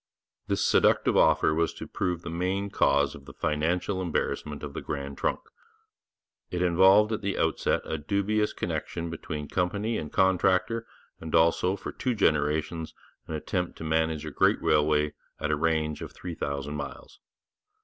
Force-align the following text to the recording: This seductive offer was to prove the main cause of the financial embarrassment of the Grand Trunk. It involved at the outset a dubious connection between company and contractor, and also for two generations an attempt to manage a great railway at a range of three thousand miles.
This 0.47 0.65
seductive 0.65 1.15
offer 1.15 1.53
was 1.53 1.75
to 1.75 1.85
prove 1.85 2.23
the 2.23 2.31
main 2.31 2.71
cause 2.71 3.13
of 3.13 3.25
the 3.25 3.33
financial 3.35 4.01
embarrassment 4.01 4.63
of 4.63 4.73
the 4.73 4.81
Grand 4.81 5.15
Trunk. 5.15 5.41
It 6.49 6.63
involved 6.63 7.11
at 7.11 7.21
the 7.21 7.37
outset 7.37 7.81
a 7.85 7.99
dubious 7.99 8.51
connection 8.51 9.11
between 9.11 9.47
company 9.47 9.99
and 9.99 10.11
contractor, 10.11 10.87
and 11.19 11.35
also 11.35 11.75
for 11.75 11.91
two 11.91 12.15
generations 12.15 12.95
an 13.27 13.35
attempt 13.35 13.77
to 13.77 13.83
manage 13.83 14.25
a 14.25 14.31
great 14.31 14.59
railway 14.59 15.13
at 15.39 15.51
a 15.51 15.55
range 15.55 16.01
of 16.01 16.13
three 16.13 16.33
thousand 16.33 16.73
miles. 16.77 17.19